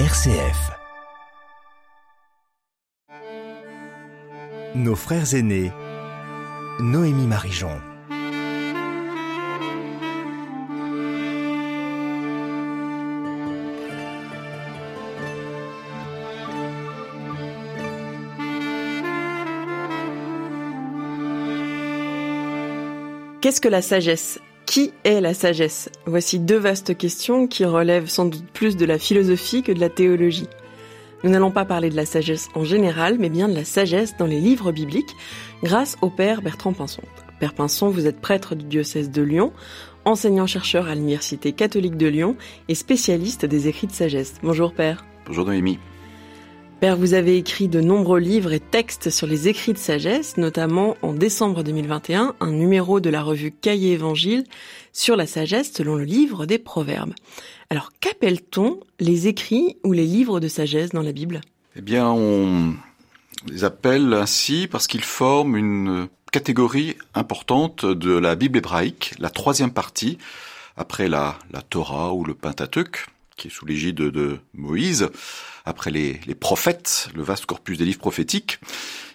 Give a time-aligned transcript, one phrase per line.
[0.00, 0.72] RCF.
[4.74, 5.70] Nos frères aînés.
[6.80, 7.80] Noémie Marijon.
[23.40, 24.40] Qu'est-ce que la sagesse?
[24.66, 25.90] Qui est la sagesse?
[26.06, 29.90] Voici deux vastes questions qui relèvent sans doute plus de la philosophie que de la
[29.90, 30.48] théologie.
[31.22, 34.26] Nous n'allons pas parler de la sagesse en général, mais bien de la sagesse dans
[34.26, 35.16] les livres bibliques,
[35.62, 37.02] grâce au père Bertrand Pinson.
[37.40, 39.52] Père Pinson, vous êtes prêtre du diocèse de Lyon,
[40.04, 42.36] enseignant-chercheur à l'Université catholique de Lyon
[42.68, 44.34] et spécialiste des écrits de sagesse.
[44.42, 45.04] Bonjour Père.
[45.26, 45.78] Bonjour Noémie.
[46.80, 50.96] Père, vous avez écrit de nombreux livres et textes sur les écrits de sagesse, notamment
[51.02, 54.44] en décembre 2021, un numéro de la revue Cahier Évangile
[54.92, 57.14] sur la sagesse selon le livre des Proverbes.
[57.70, 61.40] Alors, qu'appelle-t-on les écrits ou les livres de sagesse dans la Bible?
[61.76, 62.74] Eh bien, on
[63.48, 69.72] les appelle ainsi parce qu'ils forment une catégorie importante de la Bible hébraïque, la troisième
[69.72, 70.18] partie,
[70.76, 75.08] après la, la Torah ou le Pentateuque, qui est sous l'égide de Moïse,
[75.64, 78.58] après les, prophètes, le vaste corpus des livres prophétiques,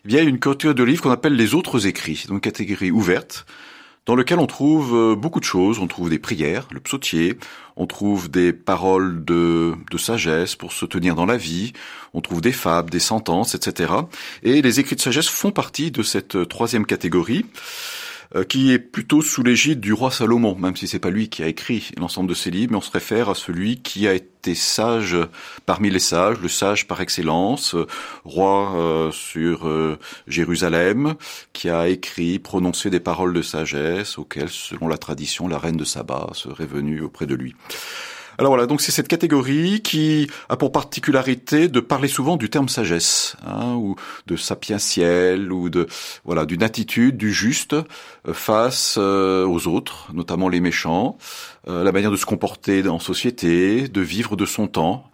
[0.06, 3.46] il y a une catégorie de livres qu'on appelle les autres écrits, donc catégorie ouverte,
[4.06, 5.78] dans lequel on trouve euh, beaucoup de choses.
[5.78, 7.38] On trouve des prières, le psautier,
[7.76, 11.74] on trouve des paroles de, de sagesse pour se tenir dans la vie,
[12.16, 13.94] on trouve des fables, des sentences, etc.
[14.42, 17.46] Et les écrits de sagesse font partie de cette euh, troisième catégorie.
[18.36, 21.42] Euh, qui est plutôt sous l'égide du roi Salomon, même si c'est pas lui qui
[21.42, 24.54] a écrit l'ensemble de ses livres, mais on se réfère à celui qui a été
[24.54, 25.18] sage
[25.66, 27.88] parmi les sages, le sage par excellence, euh,
[28.26, 29.68] roi euh, sur
[30.28, 31.16] Jérusalem,
[31.54, 35.84] qui a écrit, prononcé des paroles de sagesse auxquelles, selon la tradition, la reine de
[35.84, 37.56] Saba serait venue auprès de lui.
[38.40, 42.70] Alors voilà, donc c'est cette catégorie qui a pour particularité de parler souvent du terme
[42.70, 45.88] sagesse, hein, ou de sapientiel, ou de
[46.24, 47.84] voilà d'une attitude du juste euh,
[48.32, 51.18] face euh, aux autres, notamment les méchants,
[51.68, 55.12] euh, la manière de se comporter en société, de vivre de son temps.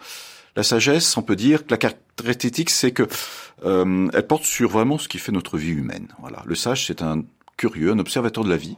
[0.56, 3.08] La sagesse, on peut dire que la caractéristique, c'est que
[3.64, 6.10] elle porte sur vraiment ce qui fait notre vie humaine.
[6.20, 7.24] Voilà, le sage, c'est un
[7.58, 8.78] curieux, un observateur de la vie,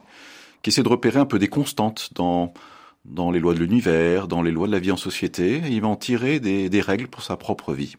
[0.62, 2.54] qui essaie de repérer un peu des constantes dans
[3.08, 5.82] dans les lois de l'univers, dans les lois de la vie en société, et il
[5.82, 7.96] va en tirer des, des règles pour sa propre vie.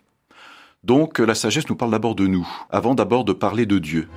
[0.85, 4.09] Donc la sagesse nous parle d'abord de nous, avant d'abord de parler de Dieu.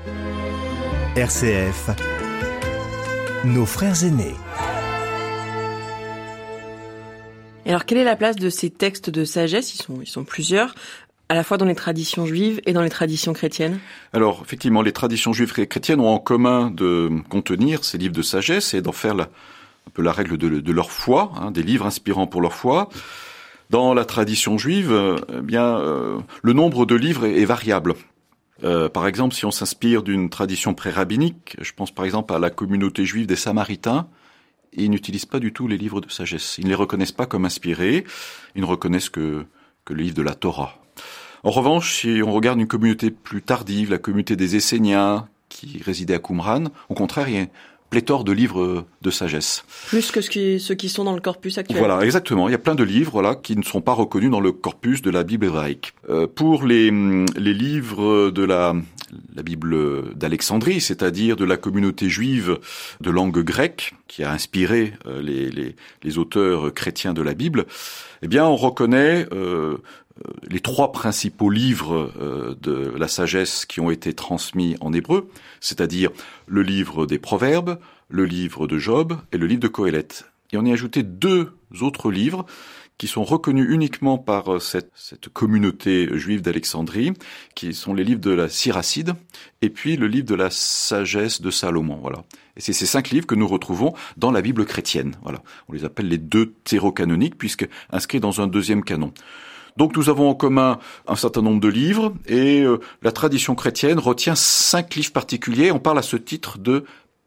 [1.16, 1.90] RCF,
[3.46, 4.35] nos frères aînés.
[7.66, 9.73] Et alors quelle est la place de ces textes de sagesse?
[9.73, 10.75] Ils sont, ils sont plusieurs
[11.29, 13.79] à la fois dans les traditions juives et dans les traditions chrétiennes?
[14.12, 18.22] Alors, effectivement, les traditions juives et chrétiennes ont en commun de contenir ces livres de
[18.22, 19.29] sagesse et d'en faire la,
[19.88, 22.90] un peu la règle de, leur foi, hein, des livres inspirants pour leur foi.
[23.69, 24.94] Dans la tradition juive,
[25.34, 27.96] eh bien, euh, le nombre de livres est, variable.
[28.64, 32.50] Euh, par exemple, si on s'inspire d'une tradition pré-rabbinique, je pense par exemple à la
[32.50, 34.08] communauté juive des Samaritains,
[34.74, 36.58] ils n'utilisent pas du tout les livres de sagesse.
[36.58, 38.06] Ils ne les reconnaissent pas comme inspirés,
[38.56, 39.46] ils ne reconnaissent que,
[39.86, 40.78] que le livre de la Torah.
[41.44, 46.16] En revanche, si on regarde une communauté plus tardive, la communauté des Esséniens, qui résidait
[46.16, 47.50] à Qumran, au contraire, il
[47.91, 49.63] pléthore de livres de sagesse.
[49.90, 51.78] Plus que ce qui, ceux qui sont dans le corpus actuel.
[51.78, 52.47] Voilà, exactement.
[52.47, 55.02] Il y a plein de livres voilà, qui ne sont pas reconnus dans le corpus
[55.02, 55.94] de la Bible hébraïque.
[56.09, 58.74] Euh, pour les, les livres de la,
[59.35, 62.59] la Bible d'Alexandrie, c'est-à-dire de la communauté juive
[63.02, 67.66] de langue grecque, qui a inspiré euh, les, les, les, auteurs chrétiens de la Bible,
[68.22, 69.78] eh bien, on reconnaît euh,
[70.50, 76.12] les trois principaux livres euh, de la sagesse qui ont été transmis en hébreu, c'est-à-dire
[76.48, 80.26] le livre des Proverbes, le livre de Job et le livre de Coëlette.
[80.52, 82.46] Et on y a ajouté deux autres livres
[82.98, 87.14] qui sont reconnus uniquement par euh, cette, cette communauté juive d'Alexandrie,
[87.56, 89.14] qui sont les livres de la Siracide
[89.62, 91.98] et puis le livre de la sagesse de Salomon.
[92.02, 92.24] Voilà.
[92.58, 95.16] Et c'est ces cinq livres que nous retrouvons dans la Bible chrétienne.
[95.24, 95.42] Voilà.
[95.68, 96.53] On les appelle les deux
[96.96, 99.14] canoniques puisque inscrits dans un deuxième canon.
[99.78, 104.00] Donc nous avons en commun un certain nombre de livres et euh, la tradition chrétienne
[104.00, 105.72] retient cinq livres particuliers.
[105.72, 106.84] On parle à ce titre de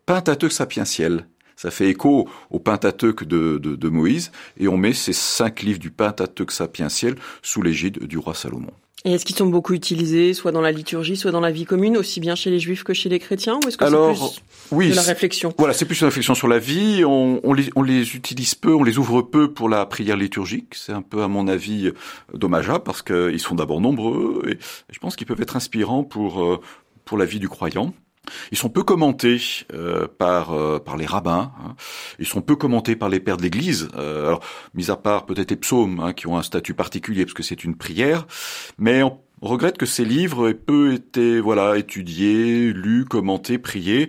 [0.06, 1.26] Pentateuque sapientiel.
[1.56, 5.78] Ça fait écho au Pentateuque de, de, de Moïse et on met ces cinq livres
[5.78, 8.72] du Pentateuque sapientiel sous l'égide du roi Salomon.
[9.06, 11.98] Et est-ce qu'ils sont beaucoup utilisés, soit dans la liturgie, soit dans la vie commune,
[11.98, 14.40] aussi bien chez les juifs que chez les chrétiens, ou est-ce que c'est plus
[14.70, 15.52] oui, de la réflexion?
[15.58, 17.04] Voilà, c'est plus une réflexion sur la vie.
[17.04, 20.74] On, on, les, on, les, utilise peu, on les ouvre peu pour la prière liturgique.
[20.74, 21.92] C'est un peu, à mon avis,
[22.32, 24.58] dommageable parce qu'ils sont d'abord nombreux et
[24.90, 26.62] je pense qu'ils peuvent être inspirants pour
[27.04, 27.92] pour la vie du croyant.
[28.52, 29.40] Ils sont peu commentés
[29.72, 31.52] euh, par euh, par les rabbins.
[31.58, 31.74] Hein.
[32.18, 33.88] Ils sont peu commentés par les pères de l'Église.
[33.96, 34.40] Euh, alors,
[34.74, 37.64] mis à part peut-être les psaumes hein, qui ont un statut particulier parce que c'est
[37.64, 38.26] une prière,
[38.78, 39.02] mais
[39.40, 44.08] regrette que ces livres aient peu été voilà étudiés, lus, commentés, priés.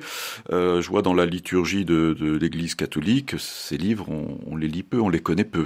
[0.52, 4.68] Euh, je vois dans la liturgie de, de l'Église catholique, ces livres, on, on, les
[4.68, 5.66] lit peu, on les connaît peu.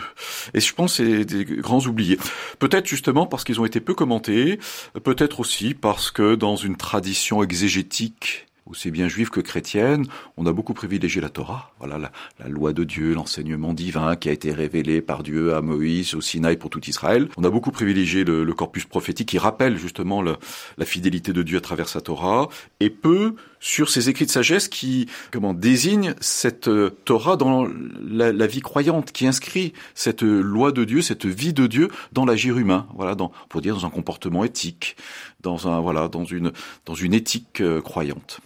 [0.54, 2.18] Et je pense c'est des grands oubliés.
[2.60, 4.60] Peut-être justement parce qu'ils ont été peu commentés,
[5.04, 10.06] peut-être aussi parce que dans une tradition exégétique aussi bien juive que chrétienne,
[10.38, 14.32] on a beaucoup privilégié la Torah, voilà la, loi de Dieu, l'enseignement divin qui a
[14.32, 17.30] été révélé par Dieu à Moïse, au Sinaï pour tout Israël.
[17.38, 21.62] On a beaucoup privilégié le, corpus prophétique qui rappelle justement la fidélité de Dieu à
[21.62, 22.50] travers sa Torah,
[22.80, 27.68] et peu sur ces écrits de sagesse qui comment désignent cette euh, Torah dans
[28.02, 32.26] la, la, vie croyante, qui inscrit cette loi de Dieu, cette vie de Dieu dans
[32.26, 34.96] l'agir humain, voilà, dans, pour dire dans un comportement éthique,
[35.42, 36.52] dans un voilà dans une
[36.86, 38.42] dans une éthique euh, croyante.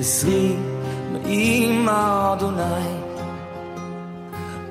[0.00, 0.56] עזרי
[1.12, 2.96] מאמא אדוני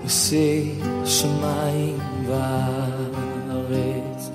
[0.03, 0.62] נושא
[1.06, 1.97] שמיים
[2.27, 4.29] וארץ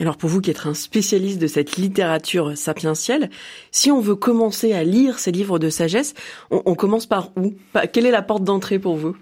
[0.00, 3.30] Alors pour vous qui êtes un spécialiste de cette littérature sapientielle,
[3.72, 6.14] si on veut commencer à lire ces livres de sagesse,
[6.50, 7.54] on, on commence par où?
[7.92, 9.16] Quelle est la porte d'entrée pour vous?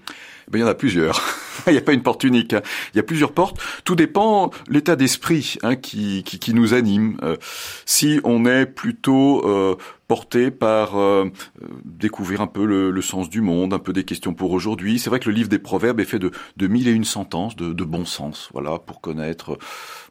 [0.50, 1.22] Ben, il y en a plusieurs.
[1.66, 2.52] il n'y a pas une porte unique.
[2.52, 2.62] Hein.
[2.94, 3.58] Il y a plusieurs portes.
[3.84, 7.16] Tout dépend l'état d'esprit hein, qui, qui, qui, nous anime.
[7.22, 7.37] Euh,
[7.84, 9.76] si on est plutôt euh,
[10.08, 11.31] porté par euh,
[11.84, 14.98] découvrir un peu le, le, sens du monde, un peu des questions pour aujourd'hui.
[14.98, 17.56] C'est vrai que le livre des Proverbes est fait de, de mille et une sentences
[17.56, 19.58] de, de bon sens, voilà, pour connaître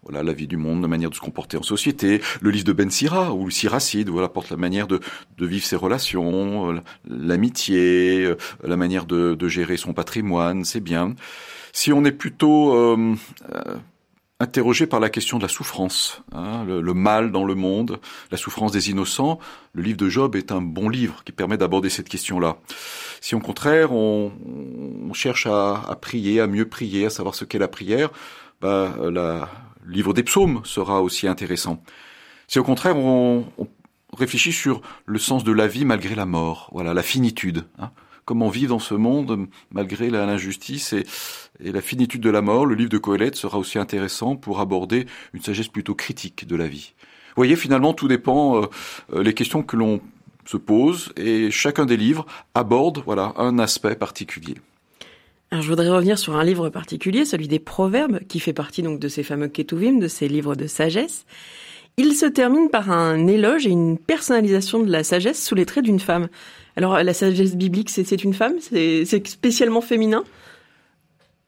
[0.04, 2.22] voilà la vie du monde, la manière de se comporter en société.
[2.42, 5.00] Le livre de Ben Sira ou Siracide, voilà, porte la manière de,
[5.38, 8.34] de vivre ses relations, l'amitié,
[8.64, 10.25] la manière de, de gérer son patrimoine,
[10.64, 11.16] c'est bien.
[11.74, 13.16] Si on est plutôt euh,
[13.54, 13.78] euh,
[14.40, 18.00] interrogé par la question de la souffrance, hein, le, mal dans le monde,
[18.32, 19.40] la souffrance des innocents,
[19.74, 22.58] le livre de Job est un bon livre qui permet d'aborder cette question-là.
[23.22, 24.32] Si au contraire on,
[25.14, 28.10] cherche à, prier, à mieux prier, à savoir ce qu'est la prière,
[28.62, 29.50] bah, la,
[29.84, 31.82] le livre des psaumes sera aussi intéressant.
[32.48, 33.68] Si au contraire on, on
[34.18, 37.66] réfléchit sur le sens de la vie malgré la mort, voilà, la finitude.
[37.80, 37.92] Hein,
[38.26, 41.06] comment vivre dans ce monde malgré l'injustice et,
[41.60, 42.66] la finitude de la mort.
[42.66, 46.68] Le livre de Coëlette sera aussi intéressant pour aborder une sagesse plutôt critique de la
[46.68, 46.94] vie.
[47.30, 50.02] Vous voyez, finalement, tout dépend euh, les questions que l'on
[50.46, 54.56] se pose et chacun des livres aborde voilà un aspect particulier.
[55.52, 59.00] Alors, je voudrais revenir sur un livre particulier, celui des Proverbes, qui fait partie donc
[59.00, 61.26] de ces fameux Ketuvim, de ces livres de sagesse.
[61.98, 65.86] Il se termine par un éloge et une personnalisation de la sagesse sous les traits
[65.86, 66.28] d'une femme.
[66.76, 68.56] Alors la sagesse biblique, c'est une femme?
[68.60, 70.24] C'est spécialement féminin?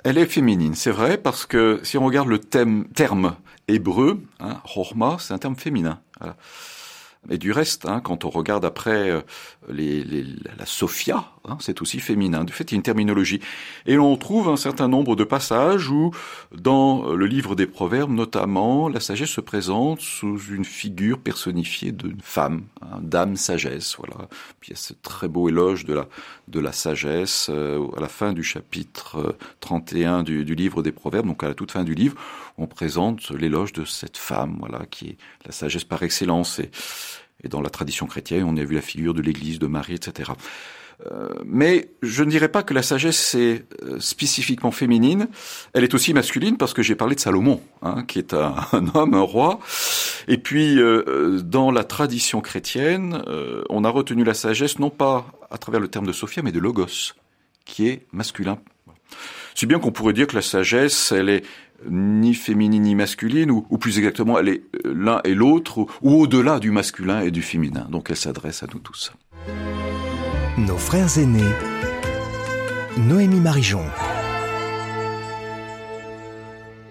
[0.06, 3.36] Elle est féminine, c'est vrai, parce que si on regarde le thème, terme
[3.68, 4.62] hébreu, hein,
[5.20, 6.00] c'est un terme féminin.
[6.20, 6.38] Voilà.
[7.30, 9.22] Et du reste, hein, quand on regarde après euh,
[9.70, 10.24] les, les,
[10.58, 12.44] la Sophia, hein, c'est aussi féminin.
[12.44, 13.42] Du fait, il y a une terminologie.
[13.86, 16.12] Et on trouve un certain nombre de passages où,
[16.56, 22.22] dans le livre des Proverbes notamment, la sagesse se présente sous une figure personnifiée d'une
[22.22, 23.98] femme, hein, dame sagesse.
[23.98, 24.28] Voilà.
[24.60, 26.08] Puis il y a ce très beau éloge de la
[26.48, 30.92] de la sagesse euh, à la fin du chapitre 31 euh, du, du livre des
[30.92, 32.16] Proverbes, donc à la toute fin du livre,
[32.58, 36.60] on présente l'éloge de cette femme, voilà, qui est la sagesse par excellence.
[36.60, 36.72] Et,
[37.44, 40.32] et dans la tradition chrétienne, on a vu la figure de l'Église, de Marie, etc.
[41.06, 45.28] Euh, mais je ne dirais pas que la sagesse est euh, spécifiquement féminine.
[45.74, 48.56] Elle est aussi masculine parce que j'ai parlé de Salomon, hein, qui est un,
[48.94, 49.60] homme, un roi.
[50.28, 55.28] Et puis, euh, dans la tradition chrétienne, euh, on a retenu la sagesse non pas
[55.52, 57.14] à travers le terme de Sophia, mais de logos,
[57.66, 58.58] qui est masculin.
[59.54, 61.44] Si bien qu'on pourrait dire que la sagesse, elle est
[61.90, 66.60] ni féminine ni masculine, ou, plus exactement, elle est l'un et l'autre, ou, ou au-delà
[66.60, 67.88] du masculin et du féminin.
[67.92, 69.14] Donc elle s'adresse à nous tous.
[70.58, 71.54] Nos frères aînés,
[72.98, 73.84] Noémie Marijon.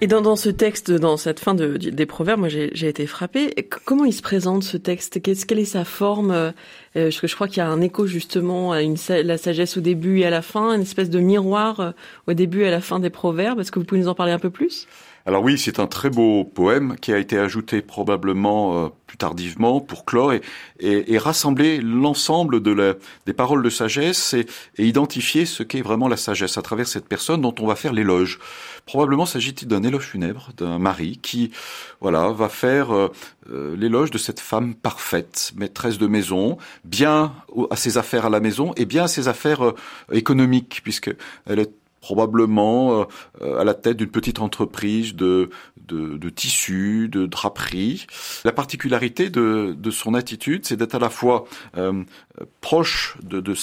[0.02, 3.54] Et dans, dans ce texte, dans cette fin de, des proverbes, moi j'ai été frappée.
[3.86, 5.22] Comment il se présente ce texte?
[5.22, 6.32] Qu'est-ce Quelle est sa forme?
[6.32, 6.52] Euh,
[6.92, 10.20] que je crois qu'il y a un écho justement à une, la sagesse au début
[10.20, 11.90] et à la fin, une espèce de miroir euh,
[12.26, 13.60] au début et à la fin des proverbes.
[13.60, 14.86] Est-ce que vous pouvez nous en parler un peu plus?
[15.26, 19.80] Alors oui, c'est un très beau poème qui a été ajouté probablement euh, plus tardivement
[19.80, 26.06] pour clore et, rassembler l'ensemble des paroles de sagesse et, et identifier ce qu'est vraiment
[26.06, 28.38] la sagesse à travers cette personne dont on va faire l'éloge.
[28.84, 31.50] Probablement s'agit-il d'un éloge funèbre d'un mari qui,
[32.00, 33.08] voilà, va faire euh,
[33.50, 37.34] euh, l'éloge de cette femme parfaite, maîtresse de maison, bien
[37.70, 39.72] à ses affaires à la maison et bien à ses affaires
[40.12, 41.12] économiques puisque
[41.46, 41.72] elle est
[42.06, 43.04] probablement
[43.42, 45.50] euh, à la tête d'une petite entreprise de,
[45.88, 48.06] de, tissus, de draperie.
[48.44, 51.46] La particularité de, de son attitude, c'est d'être à la fois
[51.76, 52.04] euh,
[52.60, 53.54] proche de, de,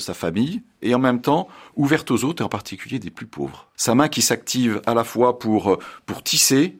[0.00, 3.70] sa famille et en même temps ouverte aux autres et en particulier des plus pauvres.
[3.76, 6.76] Sa main qui s'active à la fois pour, pour tisser,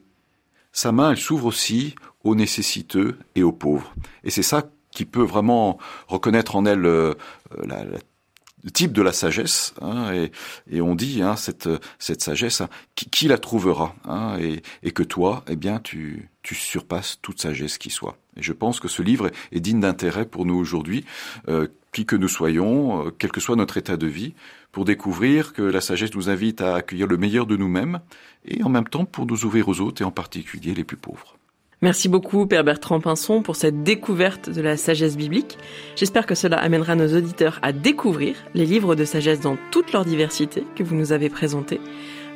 [0.71, 3.95] sa main elle s'ouvre aussi aux nécessiteux et aux pauvres.
[4.23, 7.15] Et c'est ça qui peut vraiment reconnaître en elle euh,
[7.65, 7.85] la,
[8.73, 10.11] type de la sagesse, hein,
[10.69, 12.61] et, on dit hein, cette, cette sagesse,
[12.95, 14.37] qui, la trouvera, hein,
[14.83, 18.17] et, que toi, eh bien, tu, tu surpasses toute sagesse qui soit.
[18.35, 21.05] Et je pense que ce livre est digne d'intérêt pour nous aujourd'hui,
[21.47, 24.33] euh, qui que nous soyons, euh, quel que soit notre état de vie,
[24.71, 28.01] pour découvrir que la sagesse nous invite à accueillir le meilleur de nous-mêmes,
[28.45, 31.38] et en même temps pour nous ouvrir aux autres, et en particulier les plus pauvres.
[31.81, 35.57] Merci beaucoup, Père Bertrand Pinson, pour cette découverte de la sagesse biblique.
[35.95, 40.03] J'espère que cela amènera nos auditeurs à découvrir les livres de sagesse dans toute leur
[40.03, 41.79] diversité que vous nous avez présentés.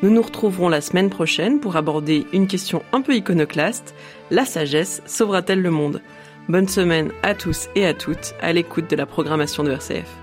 [0.01, 3.93] Nous nous retrouverons la semaine prochaine pour aborder une question un peu iconoclaste.
[4.31, 6.01] La sagesse sauvera-t-elle le monde?
[6.47, 10.22] Bonne semaine à tous et à toutes à l'écoute de la programmation de RCF.